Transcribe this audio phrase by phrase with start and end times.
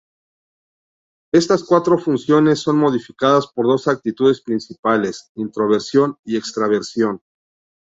[1.31, 7.21] Estas cuatro funciones son modificadas por dos actitudes principales: introversión y extraversión.